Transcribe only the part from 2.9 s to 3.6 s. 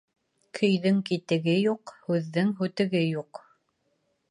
юҡ.